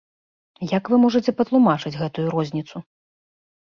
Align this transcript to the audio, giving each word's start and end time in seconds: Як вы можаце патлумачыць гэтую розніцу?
Як 0.77 0.83
вы 0.93 0.99
можаце 1.03 1.35
патлумачыць 1.43 1.95
гэтую 2.01 2.27
розніцу? 2.39 2.87